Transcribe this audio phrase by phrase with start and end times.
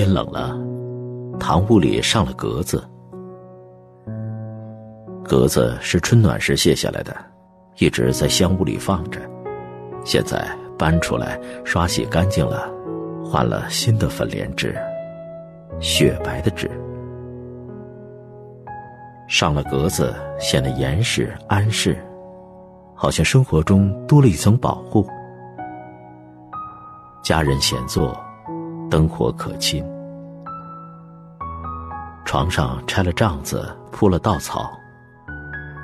[0.00, 0.58] 天冷了，
[1.38, 2.82] 堂屋里上了格子。
[5.22, 7.14] 格子是春暖时卸下来的，
[7.76, 9.20] 一直在香屋里放着。
[10.02, 10.42] 现在
[10.78, 12.66] 搬出来刷洗干净了，
[13.22, 14.74] 换了新的粉莲纸，
[15.80, 16.70] 雪白的纸。
[19.28, 21.94] 上了格子，显得严实安适，
[22.94, 25.06] 好像生活中多了一层保护。
[27.22, 28.18] 家人闲坐，
[28.90, 29.84] 灯火可亲。
[32.30, 34.70] 床上拆了帐子，铺了稻草。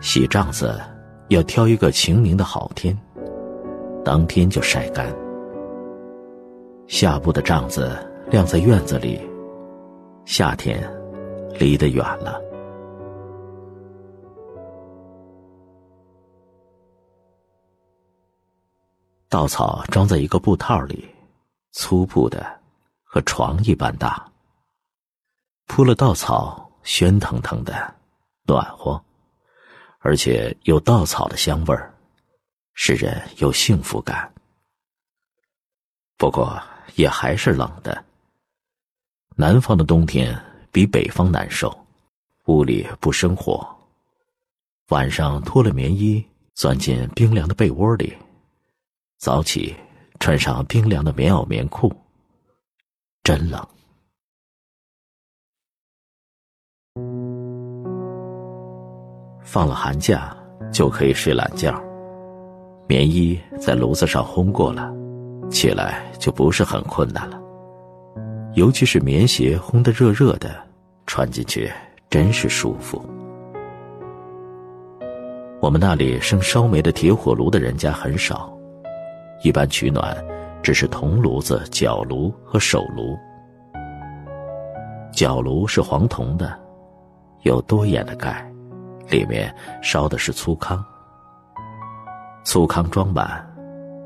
[0.00, 0.80] 洗帐子
[1.28, 2.98] 要挑一个晴明的好天，
[4.02, 5.14] 当天就晒干。
[6.88, 7.94] 下布的帐子
[8.30, 9.20] 晾在院子里，
[10.24, 10.82] 夏天
[11.58, 12.40] 离得远了。
[19.28, 21.06] 稻草装在一个布套里，
[21.72, 22.42] 粗布的，
[23.04, 24.26] 和床一般大。
[25.72, 27.94] 铺了稻草，喧腾腾的，
[28.42, 29.00] 暖和。
[30.00, 31.94] 而且有稻草的香味儿，
[32.74, 34.28] 使人有幸福感。
[36.18, 36.60] 不过
[36.96, 38.04] 也还是冷的。
[39.36, 40.36] 南方的冬天
[40.72, 41.86] 比北方难受，
[42.46, 43.64] 屋里不生火，
[44.88, 46.22] 晚上脱了棉衣，
[46.54, 48.12] 钻进冰凉的被窝里，
[49.18, 49.76] 早起
[50.18, 51.94] 穿上冰凉的棉袄棉裤，
[53.22, 53.64] 真冷。
[59.52, 60.32] 放了寒假，
[60.70, 61.74] 就可以睡懒觉。
[62.86, 64.94] 棉衣在炉子上烘过了，
[65.50, 67.36] 起来就不是很困难了。
[68.54, 70.54] 尤其是棉鞋烘得热热的，
[71.04, 71.68] 穿进去
[72.08, 73.04] 真是舒服。
[75.60, 78.56] 我们那里生烧煤的铁火炉的人家很少，
[79.42, 80.16] 一般取暖
[80.62, 83.18] 只是铜炉子、角炉和手炉。
[85.12, 86.56] 角炉是黄铜的，
[87.42, 88.46] 有多眼的盖。
[89.10, 90.82] 里面烧的是粗糠，
[92.44, 93.44] 粗糠装满，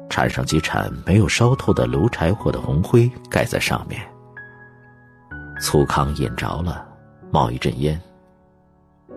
[0.09, 4.01] 缠上几铲没有烧透的炉柴火的红灰盖在上面。
[5.61, 6.87] 粗糠引着了，
[7.31, 8.01] 冒一阵烟。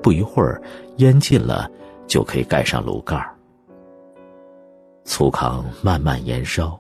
[0.04, 0.62] 不一会儿，
[0.98, 1.70] 烟尽了，
[2.06, 3.34] 就可以盖上炉盖儿
[5.04, 6.80] 粗糠慢慢燃烧，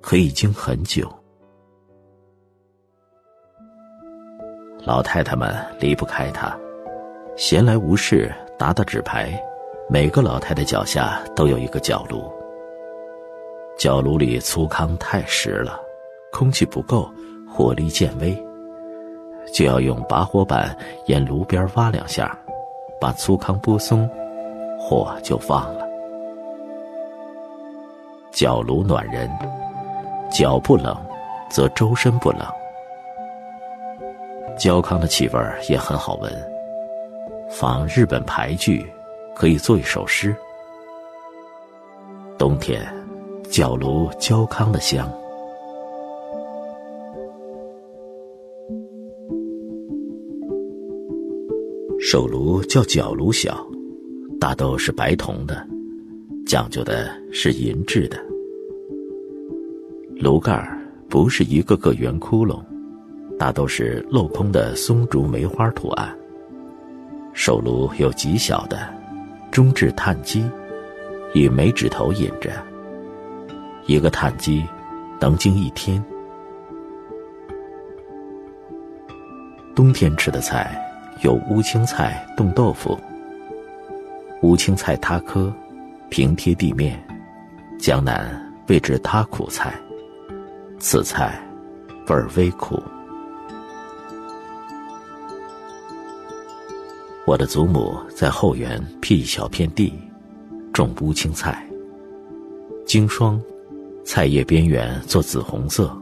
[0.00, 1.10] 可以经很久。
[4.84, 6.58] 老太太们离不开它。
[7.40, 9.32] 闲来无事，打打纸牌。
[9.88, 12.30] 每个老太太脚下都有一个角炉。
[13.78, 15.80] 角炉里粗糠太实了，
[16.30, 17.10] 空气不够，
[17.50, 18.36] 火力渐微，
[19.54, 22.38] 就要用拔火板沿炉边挖两下，
[23.00, 24.06] 把粗糠拨松，
[24.78, 25.88] 火就放了。
[28.30, 29.30] 角炉暖人，
[30.30, 30.94] 脚不冷，
[31.48, 32.40] 则周身不冷。
[34.58, 35.40] 焦糠的气味
[35.70, 36.59] 也很好闻。
[37.50, 38.86] 仿日本牌剧，
[39.34, 40.34] 可以做一首诗。
[42.38, 42.86] 冬天，
[43.50, 45.10] 角炉焦糠的香。
[51.98, 53.66] 手炉叫角炉小，
[54.40, 55.66] 大都是白铜的，
[56.46, 58.16] 讲究的是银质的。
[60.16, 60.66] 炉盖
[61.08, 62.62] 不是一个个圆窟窿，
[63.36, 66.16] 大都是镂空的松竹梅花图案。
[67.32, 68.92] 手炉有极小的，
[69.50, 70.48] 中置炭机，
[71.34, 72.50] 以煤指头引着。
[73.86, 74.64] 一个炭机
[75.20, 76.02] 能经一天。
[79.74, 80.78] 冬天吃的菜
[81.22, 82.98] 有乌青菜冻豆腐。
[84.42, 85.52] 乌青菜塌棵，
[86.08, 87.02] 平贴地面，
[87.78, 88.30] 江南
[88.68, 89.72] 谓之塌苦菜。
[90.78, 91.40] 此菜
[92.08, 92.82] 味儿微苦。
[97.30, 99.94] 我的祖母在后园辟一小片地，
[100.72, 101.64] 种乌青菜。
[102.84, 103.40] 经霜，
[104.04, 105.96] 菜叶边缘做紫红色，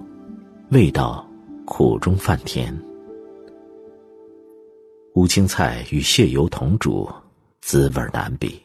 [0.71, 1.29] 味道
[1.67, 2.75] 苦中泛甜。
[5.17, 7.07] 乌青菜与蟹油同煮，
[7.61, 8.59] 滋味难比。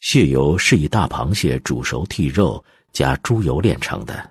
[0.00, 2.62] 蟹油是以大螃蟹煮熟剔肉，
[2.92, 4.30] 加猪油炼成的，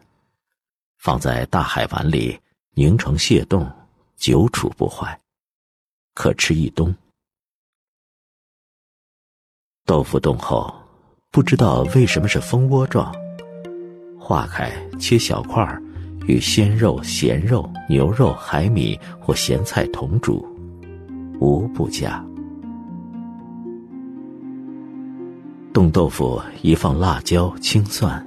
[1.00, 2.40] 放在大海碗里
[2.76, 3.68] 凝成蟹冻，
[4.16, 5.20] 久储不坏。
[6.14, 6.94] 可吃一冬。
[9.86, 10.74] 豆腐冻后，
[11.32, 13.14] 不知道为什么是蜂窝状。
[14.18, 15.66] 化开切小块
[16.28, 20.46] 与鲜肉、咸肉、牛肉、海米或咸菜同煮，
[21.40, 22.24] 无不佳。
[25.74, 28.26] 冻豆腐宜放辣椒、青蒜。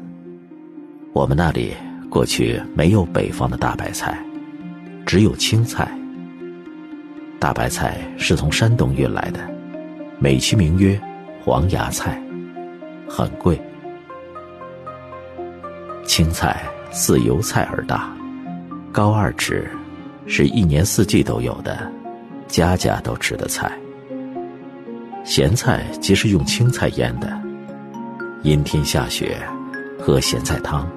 [1.15, 1.73] 我们那里
[2.11, 4.23] 过去没有北方的大白菜。
[5.07, 5.97] 只有青菜。
[7.39, 9.41] 大白菜是从山东运来的，
[10.19, 11.01] 美其名曰
[11.45, 12.21] 黄芽菜，
[13.09, 13.61] 很贵。
[16.05, 18.11] 青菜似油菜而大，
[18.91, 19.69] 高二尺，
[20.27, 21.93] 是一年四季都有的，
[22.49, 23.71] 家家都吃的菜。
[25.23, 27.39] 咸菜即是用青菜腌的，
[28.43, 29.37] 阴天下雪，
[29.99, 30.89] 喝咸菜汤。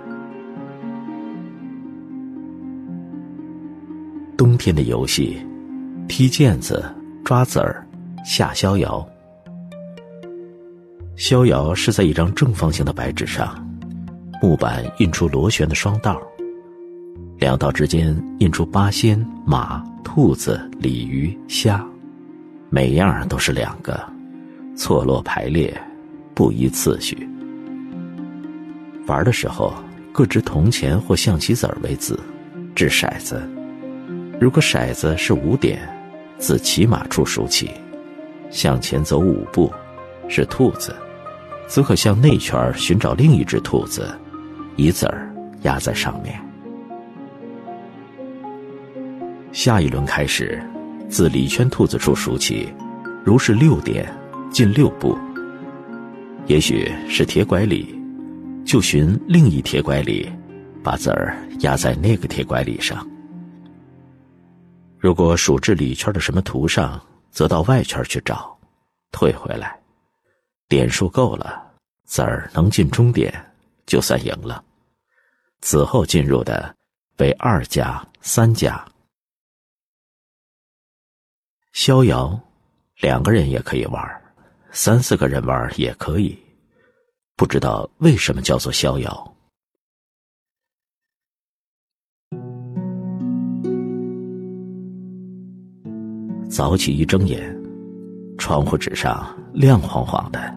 [4.38, 5.38] 冬天的游戏，
[6.09, 6.83] 踢毽子、
[7.23, 7.88] 抓子儿、
[8.25, 9.07] 下逍遥。
[11.15, 13.56] 逍遥是在一张正方形的白纸上，
[14.41, 16.19] 木板印出螺旋的双道，
[17.38, 21.85] 两道之间印出八仙、马、兔子、鲤鱼、虾，
[22.71, 23.97] 每样都是两个，
[24.75, 25.71] 错落排列，
[26.33, 27.29] 不依次序。
[29.06, 29.75] 玩的时候，
[30.11, 32.19] 各执铜钱或象棋子儿为子，
[32.73, 33.47] 掷骰子。
[34.41, 35.79] 如果骰子是五点，
[36.39, 37.69] 自骑马处数起，
[38.50, 39.71] 向前走五步，
[40.30, 40.95] 是兔子，
[41.68, 44.09] 则可向内圈寻找另一只兔子，
[44.77, 45.30] 以子儿
[45.63, 46.39] 压在上面。
[49.51, 50.63] 下一轮开始，
[51.09, 52.69] 自里圈兔子处数起，
[53.25, 54.07] 如是六点，
[54.50, 55.18] 进六步。
[56.47, 57.94] 也许是铁拐李，
[58.63, 60.27] 就寻另一铁拐李，
[60.81, 63.06] 把子儿压在那个铁拐李上。
[64.99, 67.01] 如果数至里圈的什么图上，
[67.31, 68.59] 则到外圈去找，
[69.11, 69.79] 退回来，
[70.67, 71.71] 点数够了，
[72.03, 73.33] 子儿能进终点，
[73.85, 74.61] 就算赢了。
[75.61, 76.75] 此后进入的
[77.17, 78.85] 为二家、三家。
[81.71, 82.37] 逍遥，
[82.97, 84.21] 两个人也可以玩，
[84.71, 86.37] 三四个人玩也可以。
[87.37, 89.35] 不知道为什么叫做逍遥。
[96.49, 97.55] 早起一睁眼，
[98.35, 99.23] 窗户纸上
[99.53, 100.51] 亮晃晃的，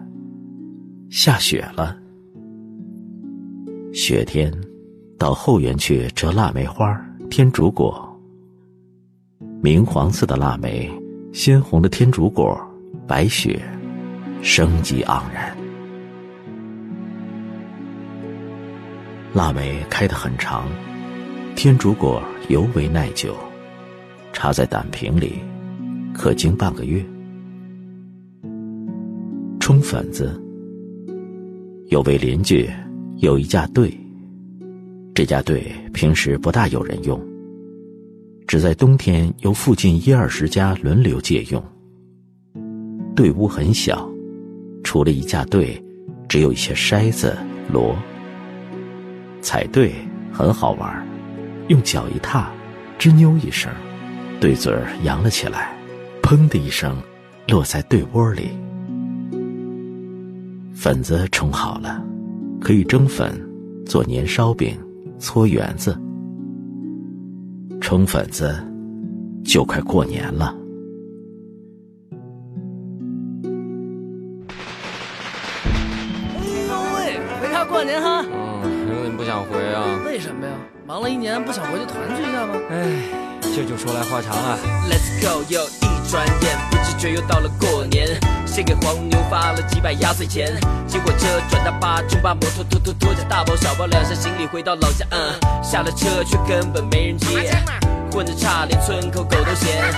[1.11, 1.95] 下雪了。
[3.93, 4.51] 雪天，
[5.19, 6.99] 到后园去折腊梅花、
[7.29, 8.09] 天竺果。
[9.61, 10.91] 明黄色的腊梅，
[11.31, 12.59] 鲜红的天竺果，
[13.07, 13.61] 白雪，
[14.41, 15.55] 生机盎然。
[19.31, 20.65] 腊梅开得很长，
[21.55, 22.19] 天竺果
[22.49, 23.35] 尤为耐久，
[24.33, 25.35] 插在胆瓶里。
[26.13, 27.03] 可经半个月。
[29.59, 30.41] 冲粉子，
[31.87, 32.69] 有位邻居
[33.17, 33.91] 有一架队，
[35.13, 37.19] 这架队平时不大有人用，
[38.45, 41.63] 只在冬天由附近一二十家轮流借用。
[43.15, 44.09] 队屋很小，
[44.83, 45.81] 除了一架队，
[46.27, 47.35] 只有一些筛子、
[47.71, 47.95] 箩。
[49.41, 49.93] 踩队
[50.31, 51.05] 很好玩，
[51.67, 52.51] 用脚一踏，
[52.99, 53.71] 吱扭一声，
[54.39, 54.73] 对嘴
[55.03, 55.72] 扬了起来。
[56.33, 56.97] 砰的一声，
[57.47, 58.49] 落在对窝里。
[60.73, 62.03] 粉子冲好了，
[62.59, 63.39] 可以蒸粉，
[63.85, 64.75] 做年烧饼，
[65.19, 65.95] 搓圆子。
[67.79, 68.51] 冲粉子，
[69.45, 70.55] 就快过年了。
[76.39, 78.25] 哎呦喂，回家过年哈。
[78.63, 80.01] 嗯，有点不想回啊。
[80.03, 80.53] 为什么呀？
[80.87, 82.55] 忙了一年，不想回去团聚一下吗？
[82.71, 83.03] 哎，
[83.55, 84.57] 这就说来话长了。
[84.89, 85.82] Let's go，又。
[86.13, 88.07] 转眼不知觉又到了过年，
[88.45, 90.55] 先给黄牛发了几百压岁钱，
[90.87, 97.51] 骑火车转大巴，中巴摩托拖拖拖着大包小包两箱行李回到老家，嗯，下了车却根本没人接，
[98.11, 99.91] 混得差连村口狗都嫌。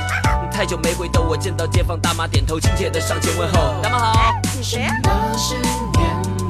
[0.54, 4.42] 太久没回头，我见到街坊大妈点头，亲切的上前问候，大妈好。
[4.62, 5.70] 什么是年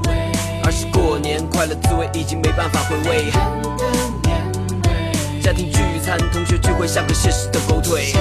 [0.08, 0.32] 味？
[0.64, 3.32] 而是过年快乐滋味已经没办法回味。
[5.42, 8.14] 家庭聚餐，同学聚会像个现实的狗腿。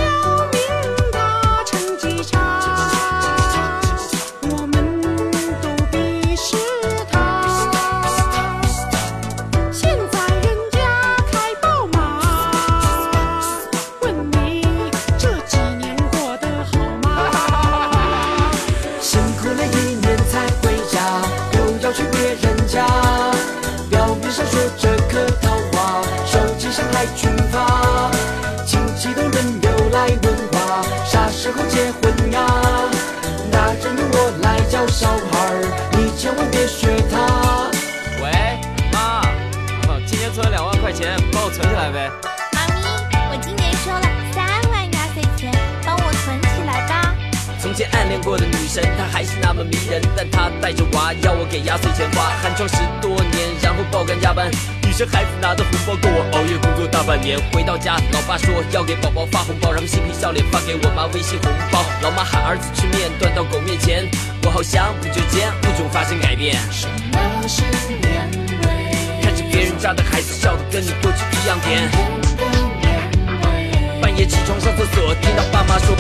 [48.05, 54.51] 暗恋过的女神，她还是那么迷人，但她带着娃要我给压岁钱花，寒窗十多年，然后爆肝加班。
[54.83, 57.41] 女生孩子拿的红包够我熬夜工作大半年。
[57.51, 61.83] 回到家，老爸说要给宝宝发红包，然后嬉皮笑脸发给我妈微信红包。
[62.03, 64.07] 老妈喊儿子吃面，端到狗面前，
[64.45, 66.61] 我好像不久间物种发生改变。
[66.71, 67.63] 什么是
[68.05, 68.29] 年
[68.69, 69.25] 味？
[69.25, 71.89] 看着别人家的孩子笑得跟你过去一样甜。
[72.37, 72.45] 的
[72.85, 72.93] 年
[73.41, 74.03] 味。
[74.03, 75.97] 半夜起床上厕所，听到爸妈说。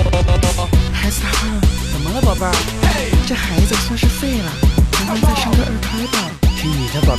[0.92, 1.28] 孩子他
[2.24, 2.52] 宝贝儿？
[3.26, 4.50] 这孩子算是废了，
[5.06, 6.30] 咱们再生个二胎吧。
[6.56, 7.14] 听你的，宝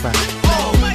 [0.82, 0.95] 贝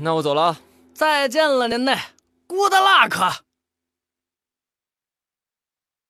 [0.00, 0.58] 那我走了。
[0.94, 1.96] 再见了您嘞
[2.46, 3.51] ，good luck。